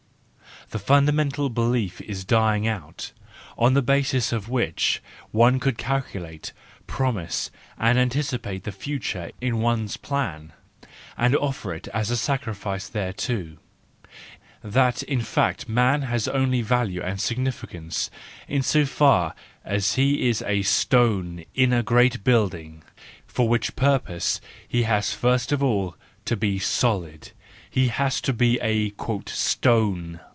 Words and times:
The 0.69 0.79
fundamental 0.79 1.49
belief 1.49 1.99
is 1.99 2.23
dying 2.23 2.65
out, 2.65 3.11
on 3.57 3.73
the 3.73 3.81
basis 3.81 4.31
of 4.31 4.47
which 4.47 5.03
one 5.31 5.59
could 5.59 5.77
calculate, 5.77 6.53
promise 6.87 7.51
and 7.77 7.99
anticipate 7.99 8.63
the 8.63 8.71
future 8.71 9.31
in 9.41 9.59
one's 9.59 9.97
plan, 9.97 10.53
and 11.17 11.35
offer 11.35 11.73
it 11.73 11.89
as 11.89 12.09
a 12.09 12.15
sacrifice 12.15 12.87
thereto, 12.87 13.57
that 14.63 15.03
in 15.03 15.19
fact 15.19 15.67
man 15.67 16.03
has 16.03 16.29
only 16.29 16.61
value 16.61 17.01
and 17.01 17.19
significance 17.19 18.09
in 18.47 18.61
so 18.61 18.85
far 18.85 19.35
as 19.65 19.95
he 19.95 20.29
is 20.29 20.41
a 20.43 20.61
stone 20.61 21.43
in 21.53 21.73
a 21.73 21.83
great 21.83 22.23
building; 22.23 22.81
for 23.27 23.49
which 23.49 23.75
purpose 23.75 24.39
he 24.65 24.83
has 24.83 25.11
first 25.11 25.51
of 25.51 25.61
all 25.61 25.97
to 26.23 26.37
be 26.37 26.59
solid, 26.59 27.31
he 27.69 27.89
has 27.89 28.21
to 28.21 28.31
be 28.31 28.57
a" 28.61 28.93
stone." 29.25 30.21